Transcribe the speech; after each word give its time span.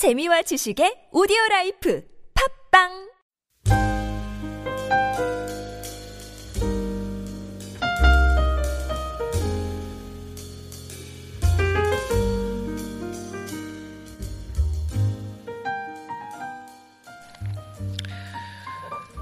재미와 0.00 0.40
지식의 0.40 1.12
오디오 1.12 1.36
라이프 1.50 2.02
팝빵 2.72 3.10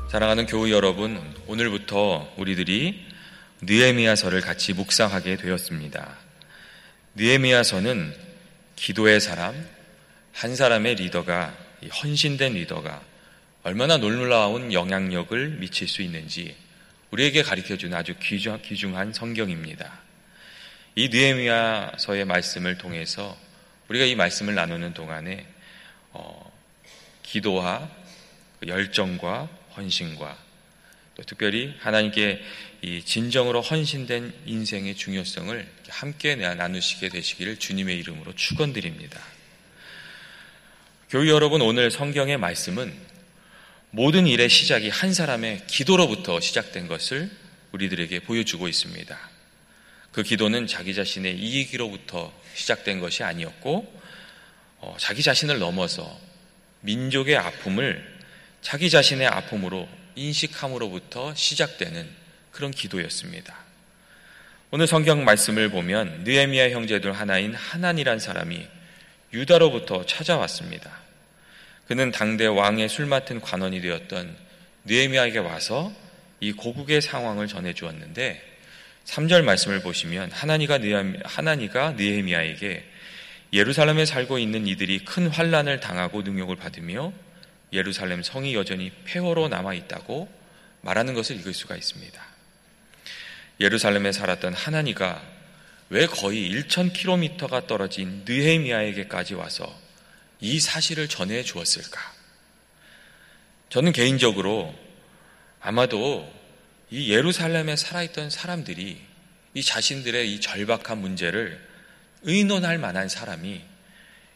사랑하는 0.08 0.46
교우 0.46 0.70
여러분, 0.70 1.20
오늘부터 1.48 2.32
우리들이 2.36 3.04
느에미야서를 3.62 4.42
같이 4.42 4.74
묵상하게 4.74 5.38
되었습니다. 5.38 6.16
느에미야서는 7.16 8.14
기도의 8.76 9.20
사람, 9.20 9.56
한 10.38 10.54
사람의 10.54 10.94
리더가 10.94 11.52
헌신된 12.00 12.52
리더가 12.54 13.02
얼마나 13.64 13.96
놀라운 13.96 14.72
영향력을 14.72 15.48
미칠 15.58 15.88
수 15.88 16.00
있는지 16.00 16.54
우리에게 17.10 17.42
가르쳐 17.42 17.76
주는 17.76 17.98
아주 17.98 18.14
귀중한 18.20 19.12
성경입니다. 19.12 20.00
이 20.94 21.08
느에미야서의 21.08 22.24
말씀을 22.24 22.78
통해서 22.78 23.36
우리가 23.88 24.04
이 24.04 24.14
말씀을 24.14 24.54
나누는 24.54 24.94
동안에 24.94 25.44
어, 26.12 26.52
기도와 27.24 27.90
열정과 28.64 29.48
헌신과 29.76 30.38
또 31.16 31.22
특별히 31.24 31.74
하나님께 31.80 32.40
이 32.82 33.02
진정으로 33.02 33.60
헌신된 33.60 34.32
인생의 34.46 34.94
중요성을 34.94 35.68
함께 35.88 36.36
나누시게 36.36 37.08
되시기를 37.08 37.56
주님의 37.56 37.98
이름으로 37.98 38.36
축원드립니다. 38.36 39.20
교회 41.10 41.30
여러분 41.30 41.62
오늘 41.62 41.90
성경의 41.90 42.36
말씀은 42.36 42.92
모든 43.92 44.26
일의 44.26 44.50
시작이 44.50 44.90
한 44.90 45.14
사람의 45.14 45.62
기도로부터 45.66 46.38
시작된 46.38 46.86
것을 46.86 47.30
우리들에게 47.72 48.20
보여주고 48.20 48.68
있습니다. 48.68 49.18
그 50.12 50.22
기도는 50.22 50.66
자기 50.66 50.94
자신의 50.94 51.38
이익으로부터 51.38 52.30
시작된 52.52 53.00
것이 53.00 53.24
아니었고 53.24 54.00
어, 54.80 54.96
자기 54.98 55.22
자신을 55.22 55.58
넘어서 55.58 56.14
민족의 56.82 57.38
아픔을 57.38 58.18
자기 58.60 58.90
자신의 58.90 59.28
아픔으로 59.28 59.88
인식함으로부터 60.14 61.34
시작되는 61.34 62.06
그런 62.50 62.70
기도였습니다. 62.70 63.56
오늘 64.70 64.86
성경 64.86 65.24
말씀을 65.24 65.70
보면 65.70 66.24
느에미아 66.24 66.68
형제들 66.68 67.12
하나인 67.12 67.54
하난이란 67.54 68.18
사람이 68.18 68.76
유다로부터 69.32 70.06
찾아왔습니다. 70.06 70.90
그는 71.86 72.10
당대 72.10 72.46
왕의 72.46 72.88
술 72.88 73.06
맡은 73.06 73.40
관원이 73.40 73.80
되었던 73.80 74.36
느에미아에게 74.84 75.38
와서 75.38 75.92
이 76.40 76.52
고국의 76.52 77.00
상황을 77.00 77.48
전해 77.48 77.72
주었는데 77.72 78.42
3절 79.04 79.42
말씀을 79.42 79.80
보시면 79.80 80.30
하나니가 80.32 80.78
하나니가 81.24 81.92
느에미아에게 81.92 82.84
예루살렘에 83.52 84.04
살고 84.04 84.38
있는 84.38 84.66
이들이 84.66 85.04
큰 85.04 85.28
환란을 85.28 85.80
당하고 85.80 86.22
능욕을 86.22 86.56
받으며 86.56 87.12
예루살렘 87.72 88.22
성이 88.22 88.54
여전히 88.54 88.92
폐허로 89.04 89.48
남아 89.48 89.74
있다고 89.74 90.28
말하는 90.82 91.14
것을 91.14 91.36
읽을 91.36 91.54
수가 91.54 91.76
있습니다. 91.76 92.22
예루살렘에 93.60 94.12
살았던 94.12 94.54
하나니가 94.54 95.22
왜 95.90 96.06
거의 96.06 96.50
1,000km가 96.50 97.66
떨어진 97.66 98.22
느헤미야에게까지 98.26 99.34
와서 99.34 99.74
이 100.40 100.60
사실을 100.60 101.08
전해 101.08 101.42
주었을까? 101.42 102.00
저는 103.70 103.92
개인적으로 103.92 104.74
아마도 105.60 106.30
이 106.90 107.12
예루살렘에 107.12 107.76
살아있던 107.76 108.30
사람들이 108.30 109.00
이 109.54 109.62
자신들의 109.62 110.32
이 110.32 110.40
절박한 110.40 110.98
문제를 110.98 111.66
의논할 112.22 112.78
만한 112.78 113.08
사람이 113.08 113.60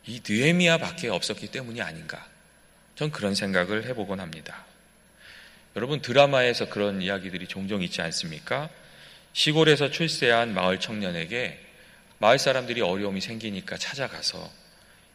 이 0.06 0.20
느헤미야 0.28 0.78
밖에 0.78 1.08
없었기 1.08 1.48
때문이 1.48 1.80
아닌가. 1.80 2.26
전 2.94 3.10
그런 3.10 3.34
생각을 3.34 3.84
해보곤 3.86 4.20
합니다. 4.20 4.64
여러분 5.76 6.02
드라마에서 6.02 6.68
그런 6.68 7.00
이야기들이 7.00 7.46
종종 7.46 7.82
있지 7.82 8.02
않습니까? 8.02 8.68
시골에서 9.32 9.90
출세한 9.90 10.54
마을 10.54 10.78
청년에게 10.80 11.58
마을 12.18 12.38
사람들이 12.38 12.80
어려움이 12.82 13.20
생기니까 13.20 13.76
찾아가서 13.76 14.50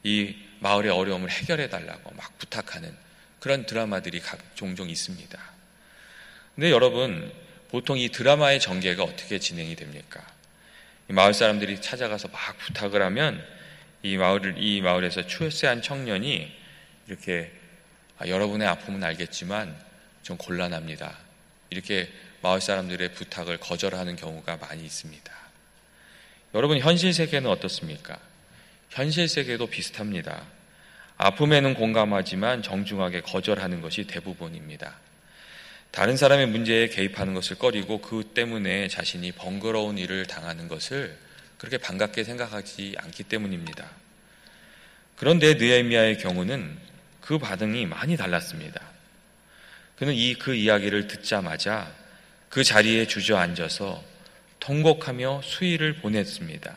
이 0.04 0.36
마을의 0.60 0.92
어려움을 0.92 1.30
해결해 1.30 1.70
달라고 1.70 2.14
막 2.16 2.38
부탁하는 2.38 2.96
그런 3.40 3.66
드라마들이 3.66 4.22
종종 4.56 4.90
있습니다. 4.90 5.40
근데 6.56 6.72
여러분, 6.72 7.32
보통 7.70 7.98
이 7.98 8.10
드라마의 8.10 8.60
전개가 8.60 9.04
어떻게 9.04 9.40
진행이 9.40 9.76
됩니까? 9.76 10.26
마을 11.08 11.34
사람들이 11.34 11.82
찾아가서 11.82 12.30
막 12.30 12.58
부탁을 12.58 13.02
하면 13.04 13.46
이 14.04 14.18
마을을, 14.18 14.56
이 14.58 14.82
마을에서 14.82 15.28
출세한 15.28 15.82
청년이 15.82 16.52
이렇게 17.08 17.52
아, 18.18 18.28
여러분의 18.28 18.68
아픔은 18.68 19.04
알겠지만 19.04 19.76
좀 20.24 20.38
곤란합니다. 20.38 21.18
이렇게 21.70 22.10
마을 22.42 22.62
사람들의 22.62 23.14
부탁을 23.14 23.58
거절하는 23.58 24.16
경우가 24.16 24.58
많이 24.58 24.86
있습니다. 24.86 25.34
여러분, 26.54 26.80
현실 26.80 27.14
세계는 27.14 27.50
어떻습니까? 27.50 28.18
현실 28.90 29.28
세계도 29.28 29.68
비슷합니다. 29.68 30.44
아픔에는 31.18 31.74
공감하지만 31.74 32.62
정중하게 32.62 33.22
거절하는 33.22 33.82
것이 33.82 34.06
대부분입니다. 34.06 34.96
다른 35.92 36.16
사람의 36.16 36.48
문제에 36.48 36.90
개입하는 36.90 37.34
것을 37.34 37.58
꺼리고 37.58 38.02
그 38.02 38.32
때문에 38.34 38.88
자신이 38.88 39.32
번거로운 39.32 39.98
일을 39.98 40.26
당하는 40.26 40.68
것을 40.68 41.18
그렇게 41.58 41.78
반갑게 41.78 42.24
생각하지 42.24 42.96
않기 43.00 43.24
때문입니다. 43.24 43.90
그런데 45.16 45.56
느에미아의 45.56 46.20
경우는 46.20 46.78
그 47.22 47.40
반응이 47.40 47.88
많이 47.88 48.16
달랐습니다. 48.16 48.80
그는 49.98 50.14
이 50.14 50.36
그 50.36 50.54
이야기를 50.54 51.08
듣자마자 51.08 51.92
그 52.50 52.64
자리에 52.64 53.08
주저앉아서 53.08 54.04
통곡하며 54.60 55.42
수위를 55.44 55.96
보냈습니다. 55.96 56.76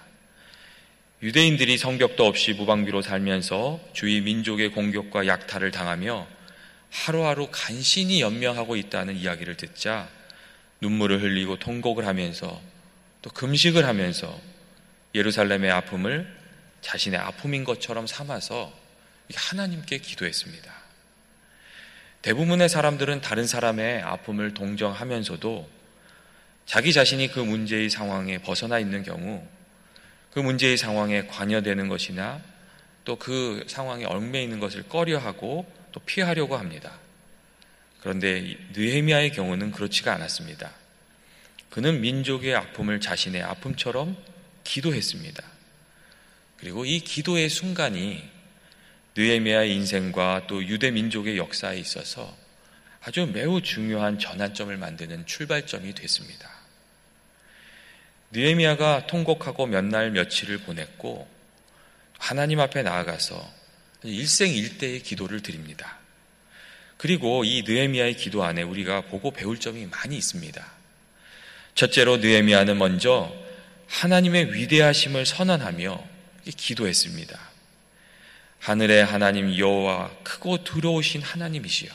유대인들이 1.22 1.76
성벽도 1.76 2.26
없이 2.26 2.52
무방비로 2.54 3.02
살면서 3.02 3.80
주위 3.92 4.20
민족의 4.20 4.70
공격과 4.70 5.26
약탈을 5.26 5.70
당하며 5.70 6.26
하루하루 6.90 7.48
간신히 7.50 8.20
연명하고 8.20 8.76
있다는 8.76 9.16
이야기를 9.16 9.56
듣자 9.56 10.08
눈물을 10.80 11.22
흘리고 11.22 11.58
통곡을 11.58 12.06
하면서 12.06 12.60
또 13.22 13.30
금식을 13.30 13.84
하면서 13.84 14.40
예루살렘의 15.14 15.70
아픔을 15.70 16.36
자신의 16.80 17.20
아픔인 17.20 17.64
것처럼 17.64 18.06
삼아서 18.06 18.72
하나님께 19.34 19.98
기도했습니다. 19.98 20.72
대부분의 22.22 22.68
사람들은 22.68 23.20
다른 23.20 23.46
사람의 23.46 24.02
아픔을 24.02 24.54
동정하면서도 24.54 25.68
자기 26.66 26.92
자신이 26.92 27.28
그 27.32 27.40
문제의 27.40 27.90
상황에 27.90 28.38
벗어나 28.38 28.78
있는 28.78 29.02
경우 29.02 29.46
그 30.30 30.38
문제의 30.38 30.76
상황에 30.76 31.26
관여되는 31.26 31.88
것이나 31.88 32.40
또 33.04 33.16
그 33.16 33.64
상황에 33.66 34.04
얽매 34.04 34.42
있는 34.42 34.60
것을 34.60 34.84
꺼려하고 34.84 35.66
또 35.92 36.00
피하려고 36.00 36.56
합니다. 36.56 36.92
그런데 38.00 38.56
느헤미야의 38.72 39.32
경우는 39.32 39.72
그렇지가 39.72 40.14
않았습니다. 40.14 40.70
그는 41.70 42.00
민족의 42.00 42.54
아픔을 42.54 43.00
자신의 43.00 43.42
아픔처럼 43.42 44.16
기도했습니다. 44.64 45.42
그리고 46.58 46.84
이 46.84 47.00
기도의 47.00 47.48
순간이 47.48 48.22
느헤미야의 49.16 49.74
인생과 49.74 50.46
또 50.46 50.64
유대 50.64 50.90
민족의 50.90 51.36
역사에 51.36 51.78
있어서 51.78 52.36
아주 53.02 53.26
매우 53.26 53.60
중요한 53.62 54.18
전환점을 54.18 54.76
만드는 54.76 55.26
출발점이 55.26 55.94
됐습니다. 55.94 56.50
느헤미야가 58.32 59.06
통곡하고 59.06 59.66
몇 59.66 59.84
날 59.84 60.10
며칠을 60.12 60.58
보냈고 60.58 61.28
하나님 62.18 62.60
앞에 62.60 62.82
나아가서 62.82 63.60
일생 64.04 64.54
일대의 64.54 65.00
기도를 65.00 65.42
드립니다. 65.42 65.98
그리고 66.96 67.44
이 67.44 67.62
느헤미야의 67.66 68.14
기도 68.16 68.44
안에 68.44 68.62
우리가 68.62 69.02
보고 69.02 69.30
배울 69.30 69.58
점이 69.58 69.86
많이 69.86 70.16
있습니다. 70.16 70.72
첫째로 71.74 72.18
느헤미야는 72.18 72.78
먼저 72.78 73.32
하나님의 73.88 74.52
위대하심을 74.54 75.26
선언하며 75.26 76.04
기도했습니다. 76.56 77.49
하늘의 78.60 79.04
하나님 79.04 79.56
여호와 79.56 80.10
크고 80.22 80.64
두려우신 80.64 81.22
하나님이시여. 81.22 81.90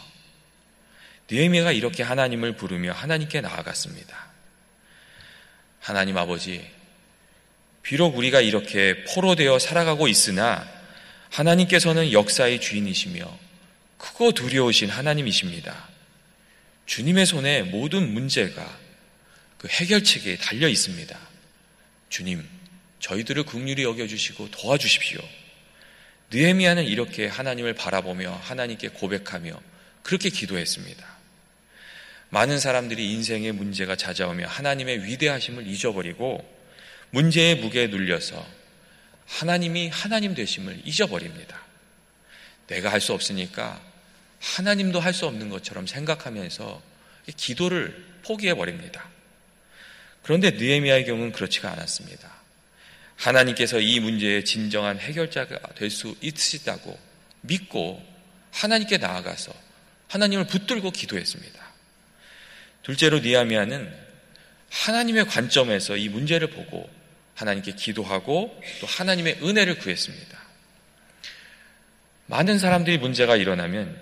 느헤미야가 1.30 1.72
이렇게 1.72 2.04
하나님을 2.04 2.56
부르며 2.56 2.92
하나님께 2.92 3.42
나아갔습니다. 3.42 4.26
하나님 5.80 6.18
아버지, 6.18 6.68
비록 7.84 8.18
우리가 8.18 8.42
이렇게 8.42 9.04
포로되어 9.04 9.60
살아가고 9.60 10.08
있으나 10.08 10.68
하나님께서는 11.30 12.12
역사의 12.12 12.60
주인이시며 12.60 13.40
크고 14.00 14.32
두려우신 14.32 14.90
하나님이십니다. 14.90 15.90
주님의 16.88 17.26
손에 17.28 17.64
모든 17.64 18.12
문제가 18.12 18.78
그 19.60 19.68
해결책에 19.68 20.38
달려 20.38 20.68
있습니다. 20.68 21.18
주님, 22.10 22.48
저희들을 23.00 23.44
극률히 23.44 23.84
여겨 23.84 24.08
주시고 24.08 24.50
도와주십시오. 24.50 25.20
느헤미야는 26.36 26.84
이렇게 26.84 27.28
하나님을 27.28 27.74
바라보며 27.76 28.34
하나님께 28.44 28.90
고백하며 28.90 29.58
그렇게 30.04 30.30
기도했습니다. 30.30 31.16
많은 32.30 32.60
사람들이 32.60 33.14
인생의 33.14 33.54
문제가 33.54 33.96
찾아오며 33.96 34.46
하나님의 34.48 35.06
위대하심을 35.06 35.66
잊어버리고 35.66 36.44
문제의 37.12 37.56
무게에 37.56 37.88
눌려서 37.88 38.46
하나님이 39.26 39.88
하나님 39.88 40.36
되심을 40.36 40.82
잊어버립니다. 40.84 41.62
내가 42.68 42.92
할 42.92 43.00
수 43.00 43.14
없으니까 43.14 43.82
하나님도 44.42 45.00
할 45.00 45.14
수 45.14 45.28
없는 45.28 45.48
것처럼 45.50 45.88
생각하면서 45.88 46.82
기도를 47.38 48.06
포기해 48.26 48.56
버립니다. 48.56 49.08
그런데 50.22 50.52
느헤미야의 50.52 51.06
경우는 51.06 51.32
그렇지가 51.32 51.72
않았습니다. 51.72 52.30
하나님께서 53.16 53.80
이 53.80 54.00
문제의 54.00 54.46
진정한 54.46 55.00
해결자가 55.00 55.58
될 55.76 55.90
수 55.90 56.16
있으시다고 56.22 56.98
믿고 57.42 58.04
하나님께 58.52 58.98
나아가서 58.98 59.54
하나님을 60.08 60.48
붙들고 60.48 60.92
기도했습니다. 60.92 61.66
둘째로 62.84 63.20
니아미아는 63.20 63.92
하나님의 64.70 65.26
관점에서 65.28 65.98
이 65.98 66.10
문제를 66.10 66.50
보고 66.50 66.90
하나님께 67.36 67.74
기도하고 67.76 68.62
또 68.82 68.88
하나님의 68.88 69.40
은혜를 69.42 69.80
구했습니다. 69.80 70.38
많은 72.28 72.60
사람들이 72.60 72.98
문제가 72.98 73.36
일어나면 73.36 74.00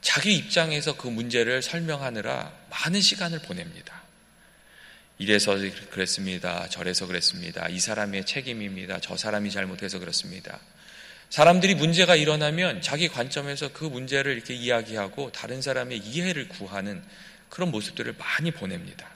자기 0.00 0.34
입장에서 0.34 0.96
그 0.96 1.08
문제를 1.08 1.62
설명하느라 1.62 2.52
많은 2.70 3.00
시간을 3.00 3.40
보냅니다. 3.40 4.01
이래서 5.22 5.56
그랬습니다. 5.90 6.66
저래서 6.68 7.06
그랬습니다. 7.06 7.68
이 7.68 7.78
사람의 7.78 8.24
책임입니다. 8.24 8.98
저 9.00 9.16
사람이 9.16 9.52
잘못해서 9.52 10.00
그렇습니다. 10.00 10.58
사람들이 11.30 11.76
문제가 11.76 12.16
일어나면 12.16 12.82
자기 12.82 13.06
관점에서 13.06 13.72
그 13.72 13.84
문제를 13.84 14.32
이렇게 14.32 14.52
이야기하고 14.52 15.30
다른 15.30 15.62
사람의 15.62 15.98
이해를 15.98 16.48
구하는 16.48 17.00
그런 17.48 17.70
모습들을 17.70 18.16
많이 18.18 18.50
보냅니다. 18.50 19.08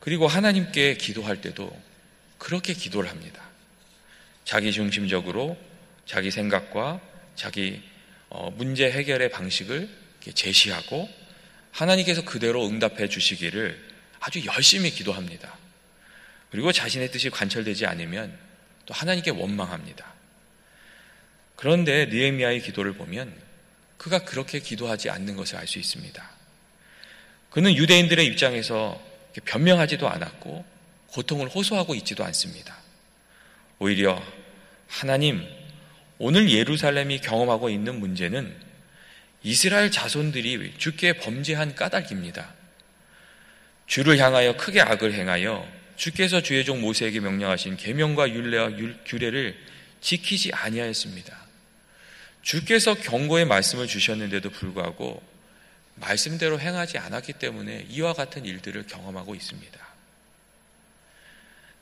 그리고 0.00 0.26
하나님께 0.26 0.96
기도할 0.96 1.42
때도 1.42 1.70
그렇게 2.38 2.72
기도를 2.72 3.10
합니다. 3.10 3.42
자기 4.46 4.72
중심적으로 4.72 5.58
자기 6.06 6.30
생각과 6.30 7.02
자기 7.34 7.82
어, 8.30 8.50
문제 8.50 8.90
해결의 8.90 9.30
방식을 9.30 9.90
제시하고 10.32 11.06
하나님께서 11.70 12.24
그대로 12.24 12.66
응답해 12.66 13.10
주시기를 13.10 13.85
아주 14.26 14.44
열심히 14.44 14.90
기도합니다. 14.90 15.56
그리고 16.50 16.72
자신의 16.72 17.12
뜻이 17.12 17.30
관철되지 17.30 17.86
않으면 17.86 18.36
또 18.84 18.92
하나님께 18.92 19.30
원망합니다. 19.30 20.04
그런데 21.54 22.06
니에미아의 22.06 22.60
기도를 22.62 22.94
보면 22.94 23.32
그가 23.96 24.24
그렇게 24.24 24.58
기도하지 24.58 25.10
않는 25.10 25.36
것을 25.36 25.56
알 25.56 25.68
수 25.68 25.78
있습니다. 25.78 26.28
그는 27.50 27.74
유대인들의 27.76 28.26
입장에서 28.26 29.00
변명하지도 29.44 30.08
않았고 30.08 30.64
고통을 31.12 31.48
호소하고 31.48 31.94
있지도 31.94 32.24
않습니다. 32.24 32.76
오히려 33.78 34.20
하나님, 34.88 35.46
오늘 36.18 36.50
예루살렘이 36.50 37.20
경험하고 37.20 37.70
있는 37.70 38.00
문제는 38.00 38.56
이스라엘 39.44 39.92
자손들이 39.92 40.74
주께 40.78 41.12
범죄한 41.12 41.76
까닭입니다. 41.76 42.55
주를 43.86 44.18
향하여 44.18 44.56
크게 44.56 44.80
악을 44.80 45.14
행하여 45.14 45.66
주께서 45.96 46.42
주의 46.42 46.64
종 46.64 46.80
모세에게 46.80 47.20
명령하신 47.20 47.76
계명과 47.76 48.30
율례와 48.30 48.70
규례를 49.06 49.56
지키지 50.00 50.52
아니하였습니다. 50.52 51.36
주께서 52.42 52.94
경고의 52.94 53.44
말씀을 53.44 53.86
주셨는데도 53.86 54.50
불구하고 54.50 55.22
말씀대로 55.96 56.60
행하지 56.60 56.98
않았기 56.98 57.34
때문에 57.34 57.86
이와 57.88 58.12
같은 58.12 58.44
일들을 58.44 58.86
경험하고 58.86 59.34
있습니다. 59.34 59.86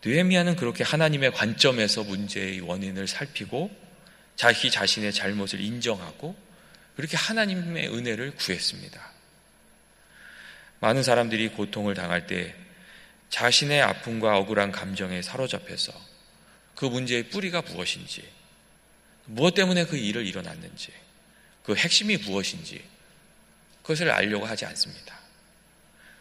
느헤미야는 0.05 0.57
그렇게 0.57 0.85
하나님의 0.85 1.33
관점에서 1.33 2.05
문제의 2.05 2.61
원인을 2.61 3.09
살피고 3.09 3.71
자기 4.37 4.71
자신의 4.71 5.13
잘못을 5.13 5.61
인정하고 5.61 6.37
그렇게 6.97 7.17
하나님의 7.17 7.89
은혜를 7.89 8.33
구했습니다. 8.37 9.14
많은 10.85 11.03
사람들이 11.03 11.49
고통을 11.49 11.95
당할 11.95 12.27
때 12.27 12.55
자신의 13.31 13.81
아픔과 13.81 14.37
억울한 14.37 14.71
감정에 14.71 15.23
사로잡혀서 15.23 15.95
그 16.75 16.85
문제의 16.85 17.31
뿌리가 17.31 17.63
무엇인지, 17.63 18.23
무엇 19.25 19.55
때문에 19.55 19.87
그 19.87 19.97
일을 19.97 20.27
일어났는지, 20.27 20.93
그 21.63 21.75
핵심이 21.75 22.19
무엇인지, 22.19 22.85
그것을 23.81 24.11
알려고 24.11 24.45
하지 24.45 24.67
않습니다. 24.67 25.19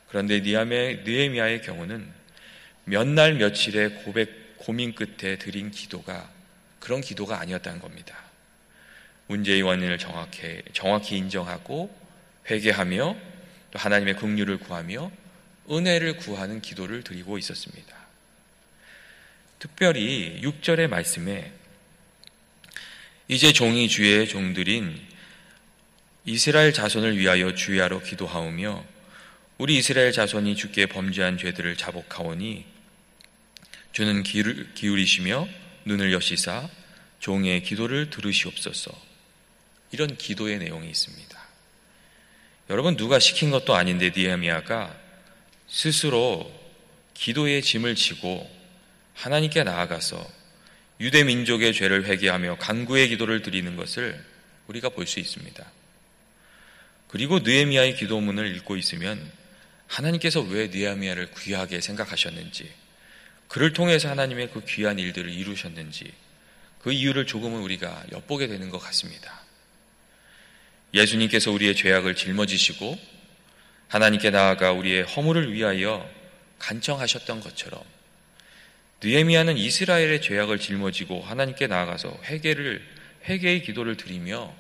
그런데 0.08 0.40
느헤미야의 0.40 1.62
경우는 1.64 2.10
몇 2.86 3.06
날 3.06 3.34
며칠의 3.34 4.04
고백 4.06 4.56
고민 4.60 4.96
끝에 4.96 5.38
드린 5.40 5.72
기도가 5.72 6.30
그런 6.80 7.02
기도가 7.02 7.38
아니었다는 7.42 7.82
겁니다. 7.82 8.16
문제의 9.28 9.62
원인을 9.62 9.98
정확히 9.98 10.62
정확히 10.72 11.18
인정하고 11.18 11.94
회개하며 12.50 13.33
또 13.33 13.33
하나님의 13.78 14.16
긍휼을 14.16 14.58
구하며 14.60 15.12
은혜를 15.70 16.18
구하는 16.18 16.62
기도를 16.62 17.04
드리고 17.04 17.38
있었습니다. 17.38 17.96
특별히 19.60 20.42
6절의 20.42 20.88
말씀에 20.88 21.52
이제 23.28 23.54
종이 23.54 23.88
주의 23.88 24.28
종들인 24.28 25.00
이스라엘 26.26 26.74
자손을 26.74 27.18
위하여 27.18 27.56
주야로 27.56 28.02
기도하오며 28.02 28.84
우리 29.58 29.78
이스라엘 29.78 30.12
자손이 30.12 30.56
주께 30.56 30.86
범죄한 30.86 31.38
죄들을 31.38 31.78
자복하오니 31.78 32.66
주는 33.92 34.24
기울이시며 34.24 35.48
눈을 35.86 36.12
여시사 36.12 36.70
종의 37.20 37.64
기도를 37.64 38.10
들으시옵소서. 38.10 38.92
이런 39.92 40.18
기도의 40.18 40.58
내용이 40.60 40.90
있습니다. 40.90 41.43
여러분 42.70 42.96
누가 42.96 43.20
시킨 43.20 43.52
것도 43.52 43.76
아닌데 43.76 44.12
니에미아가 44.16 44.96
스스로 45.68 46.52
기도의 47.14 47.62
짐을 47.62 47.96
지고 47.96 48.50
하나님께 49.14 49.64
나아가서 49.64 50.26
유대 51.00 51.24
민족의 51.24 51.74
죄를 51.74 52.06
회개하며 52.06 52.58
간구의 52.58 53.10
기도를 53.10 53.42
드리는 53.42 53.76
것을 53.76 54.24
우리가 54.68 54.90
볼 54.90 55.06
수 55.06 55.20
있습니다. 55.20 55.66
그리고 57.10 57.40
느에미아의 57.40 57.96
기도문을 57.96 58.56
읽고 58.56 58.78
있으면 58.78 59.32
하나님께서 59.88 60.42
왜 60.42 60.68
느에미아를 60.68 61.30
귀하게 61.38 61.82
생각하셨는지, 61.82 62.72
그를 63.48 63.74
통해서 63.74 64.10
하나님의 64.10 64.50
그 64.52 64.64
귀한 64.66 64.98
일들을 64.98 65.30
이루셨는지 65.30 66.12
그 66.80 66.92
이유를 66.92 67.28
조금은 67.28 67.62
우리가 67.62 68.06
엿보게 68.12 68.48
되는 68.48 68.70
것 68.70 68.80
같습니다. 68.80 69.43
예수님께서 70.94 71.52
우리의 71.52 71.76
죄악을 71.76 72.16
짊어지시고 72.16 72.98
하나님께 73.88 74.30
나아가 74.30 74.72
우리의 74.72 75.04
허물을 75.04 75.54
위하여 75.54 76.08
간청하셨던 76.60 77.42
것처럼 77.42 77.84
느에미아는 79.04 79.58
이스라엘의 79.58 80.22
죄악을 80.22 80.60
짊어지고 80.60 81.22
하나님께 81.22 81.68
나아가서 81.68 82.18
회개를 82.26 82.82
회개의 83.26 83.64
기도를 83.64 83.98
드리며 83.98 84.54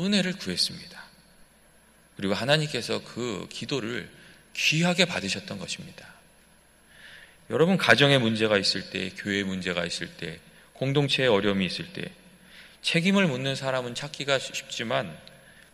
은혜를 0.00 0.34
구했습니다. 0.34 1.00
그리고 2.16 2.34
하나님께서 2.34 3.02
그 3.04 3.46
기도를 3.50 4.08
귀하게 4.54 5.04
받으셨던 5.04 5.58
것입니다. 5.58 6.06
여러분 7.50 7.76
가정에 7.76 8.18
문제가 8.18 8.58
있을 8.58 8.90
때, 8.90 9.10
교회에 9.10 9.42
문제가 9.42 9.84
있을 9.84 10.08
때, 10.16 10.38
공동체에 10.74 11.26
어려움이 11.26 11.64
있을 11.66 11.92
때 11.92 12.10
책임을 12.82 13.26
묻는 13.26 13.54
사람은 13.54 13.94
찾기가 13.94 14.38
쉽지만 14.38 15.16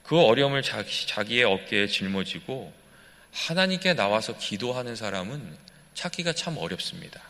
그 0.06 0.20
어려움을 0.20 0.62
자기, 0.62 1.06
자기 1.06 1.38
의 1.38 1.44
어깨에 1.44 1.88
짊어지고 1.88 2.72
하나님께 3.32 3.94
나와서 3.94 4.36
기도하는 4.38 4.96
사람은 4.96 5.56
찾기가 5.94 6.32
참 6.32 6.56
어렵습니다. 6.58 7.20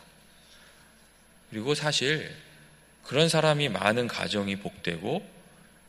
그리고 1.49 1.75
사실 1.75 2.35
그런 3.03 3.29
사람이 3.29 3.69
많은 3.69 4.07
가정이 4.07 4.57
복되고 4.57 5.27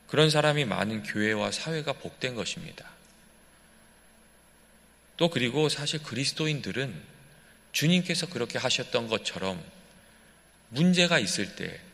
그런 0.06 0.30
사람이 0.30 0.64
많은 0.64 1.02
교회와 1.02 1.50
사회가 1.50 1.92
복된 1.94 2.34
것입니다. 2.34 2.88
또 5.16 5.28
그리고 5.28 5.68
사실 5.68 6.02
그리스도인들은 6.02 7.18
주님께서 7.72 8.28
그렇게 8.28 8.58
하셨던 8.58 9.08
것처럼 9.08 9.62
문제가 10.70 11.18
있을 11.18 11.56
때 11.56 11.88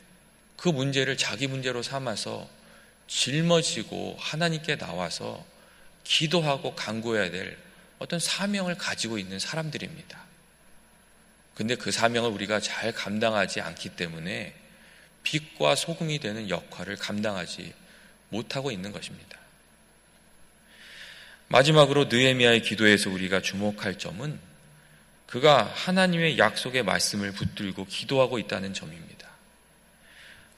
그 0.56 0.70
문제를 0.70 1.16
자기 1.16 1.46
문제로 1.46 1.82
삼아서 1.82 2.48
짊어지고 3.06 4.16
하나님께 4.18 4.76
나와서 4.76 5.44
기도하고 6.04 6.74
간구해야 6.74 7.30
될 7.30 7.56
어떤 7.98 8.18
사명을 8.18 8.76
가지고 8.76 9.18
있는 9.18 9.38
사람들입니다. 9.38 10.22
근데 11.54 11.76
그 11.76 11.90
사명을 11.90 12.30
우리가 12.30 12.60
잘 12.60 12.92
감당하지 12.92 13.60
않기 13.60 13.90
때문에 13.90 14.54
빛과 15.22 15.74
소금이 15.74 16.18
되는 16.18 16.50
역할을 16.50 16.96
감당하지 16.96 17.72
못하고 18.28 18.70
있는 18.70 18.92
것입니다. 18.92 19.38
마지막으로 21.48 22.06
느헤미야의 22.06 22.62
기도에서 22.62 23.10
우리가 23.10 23.40
주목할 23.40 23.98
점은 23.98 24.38
그가 25.26 25.64
하나님의 25.74 26.38
약속의 26.38 26.82
말씀을 26.82 27.32
붙들고 27.32 27.86
기도하고 27.86 28.38
있다는 28.38 28.74
점입니다. 28.74 29.28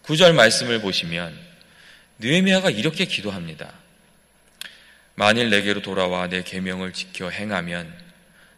구절 0.02 0.32
말씀을 0.34 0.80
보시면 0.80 1.38
느헤미야가 2.18 2.70
이렇게 2.70 3.04
기도합니다. 3.04 3.72
만일 5.14 5.50
내게로 5.50 5.82
돌아와 5.82 6.28
내 6.28 6.42
계명을 6.42 6.92
지켜 6.92 7.30
행하면 7.30 7.92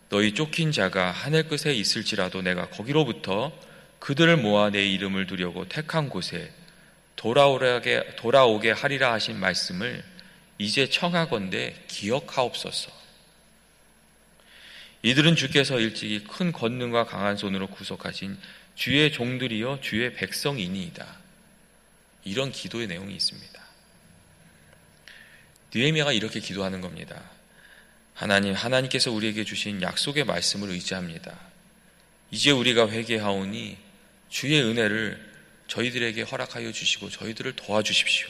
너희 0.08 0.34
쫓긴 0.34 0.72
자가 0.72 1.10
하늘 1.10 1.48
끝에 1.48 1.74
있을지라도 1.74 2.42
내가 2.42 2.68
거기로부터 2.70 3.52
그들을 3.98 4.36
모아 4.38 4.70
내 4.70 4.86
이름을 4.86 5.26
두려고 5.26 5.68
택한 5.68 6.08
곳에 6.08 6.50
돌아오게 7.16 8.16
돌아오게 8.16 8.70
하리라 8.70 9.12
하신 9.12 9.38
말씀을 9.38 10.02
이제 10.58 10.88
청하건대 10.88 11.74
기억하옵소서. 11.88 12.90
이들은 15.02 15.36
주께서 15.36 15.78
일찍이 15.78 16.24
큰 16.24 16.52
권능과 16.52 17.06
강한 17.06 17.36
손으로 17.36 17.68
구속하신 17.68 18.36
주의 18.74 19.12
종들이여 19.12 19.78
주의 19.80 20.12
백성이니이다. 20.14 21.27
이런 22.24 22.52
기도의 22.52 22.86
내용이 22.86 23.14
있습니다. 23.14 23.62
느헤미야가 25.74 26.12
이렇게 26.12 26.40
기도하는 26.40 26.80
겁니다. 26.80 27.22
하나님, 28.14 28.54
하나님께서 28.54 29.12
우리에게 29.12 29.44
주신 29.44 29.80
약속의 29.82 30.24
말씀을 30.24 30.70
의지합니다. 30.70 31.38
이제 32.30 32.50
우리가 32.50 32.90
회개하오니 32.90 33.78
주의 34.28 34.60
은혜를 34.62 35.28
저희들에게 35.68 36.22
허락하여 36.22 36.72
주시고 36.72 37.10
저희들을 37.10 37.54
도와주십시오. 37.56 38.28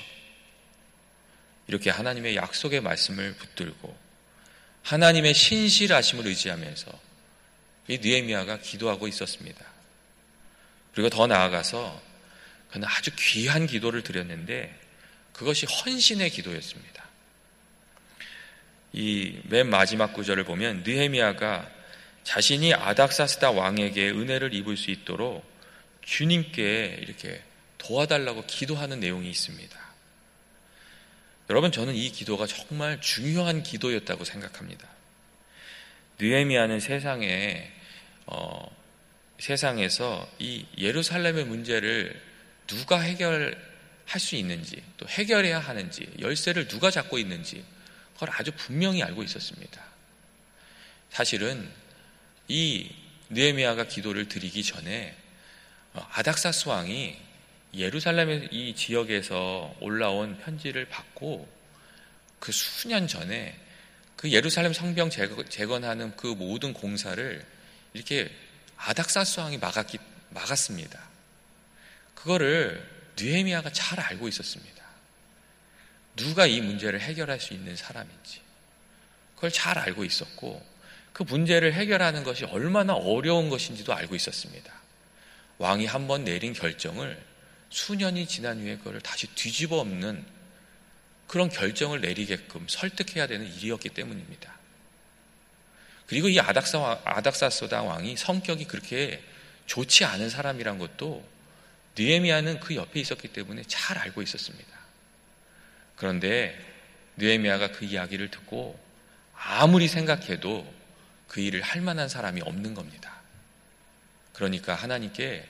이렇게 1.69 1.91
하나님의 1.91 2.37
약속의 2.37 2.81
말씀을 2.81 3.35
붙들고 3.35 3.97
하나님의 4.83 5.35
신실하심을 5.35 6.27
의지하면서 6.27 6.91
이 7.89 7.99
느헤미야가 7.99 8.61
기도하고 8.61 9.09
있었습니다. 9.09 9.65
그리고 10.93 11.11
더 11.11 11.27
나아가서 11.27 12.08
그는 12.71 12.87
아주 12.89 13.11
귀한 13.17 13.67
기도를 13.67 14.03
드렸는데 14.03 14.75
그것이 15.33 15.67
헌신의 15.67 16.31
기도였습니다. 16.31 17.05
이 18.93 19.41
맨 19.45 19.69
마지막 19.71 20.13
구절을 20.13 20.45
보면 20.45 20.83
느헤미야가 20.85 21.71
자신이 22.25 22.75
아닥사스다 22.75 23.51
왕에게 23.53 24.11
은혜를 24.11 24.53
입을 24.55 24.77
수 24.77 24.91
있도록 24.91 25.45
주님께 26.03 26.99
이렇게 27.03 27.43
도와달라고 27.79 28.45
기도하는 28.47 29.01
내용이 29.01 29.31
있습니다. 29.31 29.79
여러분 31.51 31.73
저는 31.73 31.95
이 31.95 32.11
기도가 32.11 32.47
정말 32.47 33.01
중요한 33.01 33.63
기도였다고 33.63 34.25
생각합니다. 34.25 34.87
느헤미야는 36.19 36.81
세상에 36.81 37.71
어, 38.27 38.77
세상에서 39.39 40.29
이 40.39 40.67
예루살렘의 40.77 41.45
문제를 41.45 42.28
누가 42.69 43.01
해결할 43.01 43.57
수 44.19 44.37
있는지 44.37 44.81
또 44.97 45.09
해결해야 45.09 45.59
하는지 45.59 46.09
열쇠를 46.21 46.69
누가 46.69 46.93
잡고 46.93 47.19
있는지 47.19 47.65
그걸 48.15 48.31
아주 48.33 48.53
분명히 48.53 49.03
알고 49.03 49.25
있었습니다. 49.25 49.83
사실은 51.11 51.69
이 52.47 52.91
느헤미야가 53.31 53.89
기도를 53.89 54.29
드리기 54.29 54.63
전에 54.63 55.17
어, 55.95 56.07
아닥사스 56.13 56.69
왕이 56.69 57.17
예루살렘의 57.75 58.49
이 58.51 58.75
지역에서 58.75 59.75
올라온 59.81 60.39
편지를 60.39 60.87
받고 60.87 61.49
그 62.39 62.53
수년 62.53 63.07
전에 63.09 63.59
그 64.17 64.31
예루살렘 64.31 64.73
성병 64.73 65.11
재건하는 65.11 66.17
그 66.17 66.27
모든 66.27 66.73
공사를 66.73 67.45
이렇게 67.95 68.31
아닥사스 68.77 69.41
왕이 69.41 69.59
막았기, 69.59 69.99
막았습니다. 70.31 71.08
그거를 72.19 72.85
느헤미야가 73.17 73.71
잘 73.73 74.01
알고 74.01 74.27
있었습니다. 74.29 74.85
누가 76.17 76.47
이 76.47 76.61
문제를 76.61 77.01
해결할 77.01 77.39
수 77.39 77.55
있는 77.55 77.77
사람인지 77.77 78.41
그걸 79.37 79.53
잘 79.53 79.79
알고 79.79 80.05
있었고 80.05 80.65
그 81.13 81.23
문제를 81.23 81.73
해결하는 81.75 82.25
것이 82.25 82.45
얼마나 82.45 82.95
어려운 82.95 83.51
것인지도 83.51 83.95
알고 83.95 84.17
있었습니다. 84.17 84.73
왕이 85.59 85.87
한 85.87 86.09
번 86.09 86.25
내린 86.25 86.53
결정을 86.53 87.21
수년이 87.71 88.27
지난 88.27 88.61
후에 88.61 88.79
그걸 88.79 89.01
다시 89.01 89.29
뒤집어 89.35 89.77
엎는 89.79 90.25
그런 91.29 91.49
결정을 91.49 92.01
내리게끔 92.01 92.67
설득해야 92.69 93.29
되는 93.29 93.47
일이었기 93.47 93.91
때문입니다. 93.91 94.57
그리고 96.07 96.29
이 96.29 96.41
아닥사, 96.41 97.01
아닥사소다 97.05 97.83
왕이 97.83 98.17
성격이 98.17 98.65
그렇게 98.65 99.23
좋지 99.67 100.05
않은 100.05 100.31
사람이란 100.31 100.79
것도 100.79 101.38
느에미아는 101.99 102.61
그 102.61 102.77
옆에 102.77 103.01
있었기 103.01 103.29
때문에 103.29 103.63
잘 103.67 103.99
알고 103.99 104.23
있었습니다. 104.23 104.79
그런데 105.97 106.57
느에미아가 107.17 107.73
그 107.73 107.85
이야기를 107.85 108.31
듣고 108.31 108.79
아무리 109.35 109.89
생각해도 109.89 110.73
그 111.27 111.41
일을 111.41 111.61
할 111.61 111.81
만한 111.81 112.09
사람이 112.09 112.41
없는 112.43 112.75
겁니다. 112.75 113.19
그러니까 114.33 114.75
하나님께 114.75 115.45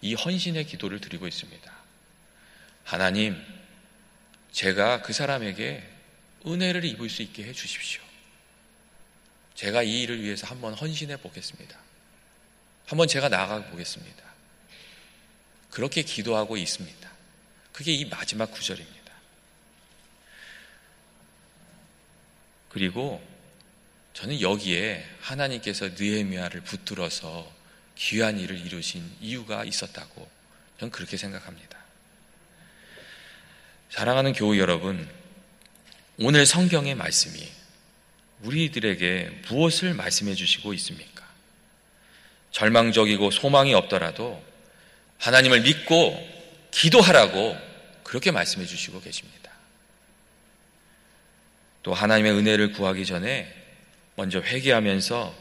이 0.00 0.14
헌신의 0.14 0.66
기도를 0.66 1.00
드리고 1.00 1.28
있습니다. 1.28 1.72
하나님, 2.84 3.40
제가 4.50 5.02
그 5.02 5.12
사람에게 5.12 5.88
은혜를 6.44 6.84
입을 6.84 7.08
수 7.08 7.22
있게 7.22 7.44
해 7.44 7.52
주십시오. 7.52 8.02
제가 9.54 9.84
이 9.84 10.02
일을 10.02 10.20
위해서 10.20 10.46
한번 10.48 10.74
헌신해 10.74 11.18
보겠습니다. 11.18 11.78
한번 12.86 13.06
제가 13.06 13.28
나가 13.28 13.62
보겠습니다. 13.64 14.31
그렇게 15.72 16.02
기도하고 16.02 16.56
있습니다. 16.56 17.10
그게 17.72 17.92
이 17.92 18.04
마지막 18.04 18.52
구절입니다. 18.52 19.12
그리고 22.68 23.26
저는 24.12 24.42
여기에 24.42 25.04
하나님께서 25.20 25.88
느헤미야를 25.98 26.60
붙들어서 26.60 27.50
귀한 27.96 28.38
일을 28.38 28.58
이루신 28.58 29.16
이유가 29.20 29.64
있었다고 29.64 30.30
저는 30.78 30.92
그렇게 30.92 31.16
생각합니다. 31.16 31.78
사랑하는 33.88 34.34
교우 34.34 34.58
여러분, 34.58 35.08
오늘 36.18 36.44
성경의 36.44 36.94
말씀이 36.94 37.50
우리들에게 38.42 39.42
무엇을 39.48 39.94
말씀해 39.94 40.34
주시고 40.34 40.74
있습니까? 40.74 41.26
절망적이고 42.50 43.30
소망이 43.30 43.72
없더라도 43.72 44.51
하나님을 45.22 45.60
믿고 45.60 46.18
기도하라고 46.72 47.56
그렇게 48.02 48.32
말씀해 48.32 48.66
주시고 48.66 49.00
계십니다. 49.00 49.52
또 51.84 51.94
하나님의 51.94 52.32
은혜를 52.32 52.72
구하기 52.72 53.06
전에 53.06 53.52
먼저 54.16 54.40
회개하면서 54.40 55.32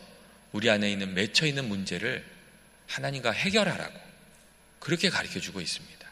우리 0.52 0.70
안에 0.70 0.92
있는 0.92 1.16
맺혀 1.16 1.48
있는 1.48 1.68
문제를 1.68 2.24
하나님과 2.88 3.32
해결하라고 3.32 4.00
그렇게 4.80 5.10
가르쳐 5.10 5.40
주고 5.40 5.60
있습니다. 5.60 6.08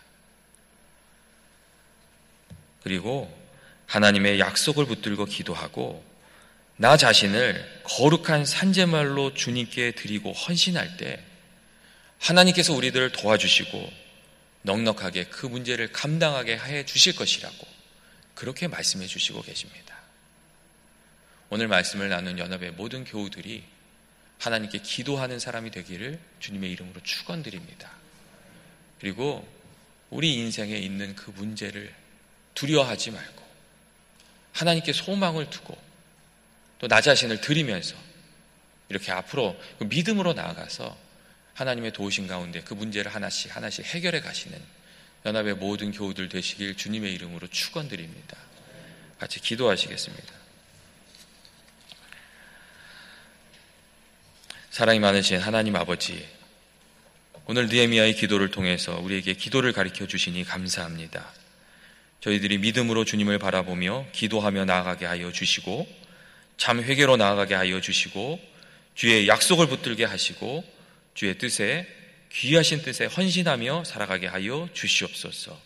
그리고 2.81 3.31
하나님의 3.85 4.39
약속을 4.39 4.87
붙들고 4.87 5.25
기도하고 5.25 6.03
나 6.75 6.97
자신을 6.97 7.81
거룩한 7.83 8.45
산재말로 8.45 9.35
주님께 9.35 9.91
드리고 9.91 10.33
헌신할 10.33 10.97
때 10.97 11.23
하나님께서 12.19 12.73
우리들을 12.73 13.11
도와주시고 13.11 13.91
넉넉하게 14.63 15.25
그 15.25 15.45
문제를 15.45 15.91
감당하게 15.91 16.57
해 16.57 16.85
주실 16.85 17.15
것이라고 17.15 17.67
그렇게 18.35 18.67
말씀해 18.67 19.07
주시고 19.07 19.41
계십니다. 19.41 19.97
오늘 21.49 21.67
말씀을 21.67 22.09
나눈 22.09 22.37
연합의 22.37 22.71
모든 22.71 23.03
교우들이 23.03 23.63
하나님께 24.37 24.79
기도하는 24.79 25.39
사람이 25.39 25.71
되기를 25.71 26.19
주님의 26.39 26.71
이름으로 26.71 27.01
축원드립니다. 27.03 27.91
그리고 28.99 29.47
우리 30.09 30.35
인생에 30.35 30.75
있는 30.77 31.15
그 31.15 31.31
문제를 31.31 31.93
두려워하지 32.53 33.11
말고 33.11 33.43
하나님께 34.53 34.93
소망을 34.93 35.49
두고 35.49 35.77
또 36.79 36.87
나 36.87 37.01
자신을 37.01 37.41
드리면서 37.41 37.95
이렇게 38.87 39.11
앞으로 39.11 39.59
그 39.77 39.83
믿음으로 39.83 40.33
나아가서 40.33 40.97
하나님의 41.53 41.91
도우신 41.93 42.27
가운데 42.27 42.61
그 42.61 42.73
문제를 42.73 43.13
하나씩 43.13 43.55
하나씩 43.55 43.85
해결해 43.85 44.21
가시는 44.21 44.57
연합의 45.25 45.55
모든 45.55 45.91
교우들 45.91 46.29
되시길 46.29 46.77
주님의 46.77 47.13
이름으로 47.13 47.47
축원드립니다. 47.47 48.37
같이 49.19 49.41
기도하시겠습니다. 49.41 50.33
사랑이 54.69 54.99
많으신 54.99 55.39
하나님 55.39 55.75
아버지, 55.75 56.25
오늘 57.45 57.67
느헤미야의 57.67 58.15
기도를 58.15 58.51
통해서 58.51 58.97
우리에게 58.99 59.33
기도를 59.33 59.73
가르쳐 59.73 60.07
주시니 60.07 60.45
감사합니다. 60.45 61.25
저희들이 62.21 62.59
믿음으로 62.59 63.05
주님을 63.05 63.39
바라보며 63.39 64.05
기도하며 64.11 64.65
나아가게 64.65 65.05
하여 65.05 65.31
주시고 65.31 65.87
참 66.57 66.81
회개로 66.81 67.17
나아가게 67.17 67.55
하여 67.55 67.81
주시고 67.81 68.39
주의 68.93 69.27
약속을 69.27 69.67
붙들게 69.67 70.05
하시고 70.05 70.63
주의 71.13 71.37
뜻에 71.37 71.87
귀하신 72.31 72.81
뜻에 72.81 73.05
헌신하며 73.05 73.83
살아가게 73.83 74.27
하여 74.27 74.69
주시옵소서. 74.73 75.59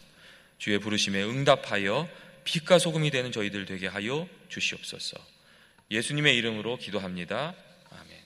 주의 0.58 0.80
부르심에 0.80 1.22
응답하여 1.24 2.10
빛과 2.46 2.80
소금이 2.80 3.12
되는 3.12 3.32
저희들 3.32 3.66
되게 3.66 3.88
하여 3.88 4.28
주시옵소서. 4.50 5.18
예수님의 5.92 6.36
이름으로 6.38 6.78
기도합니다. 6.78 7.56
아멘. 7.92 8.18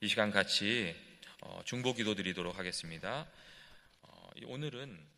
이 0.00 0.08
시간 0.08 0.30
같이 0.30 0.94
어, 1.40 1.60
중보 1.64 1.94
기도 1.94 2.14
드리도록 2.14 2.58
하겠습니다. 2.58 3.26
어, 4.02 4.30
오늘은 4.46 5.11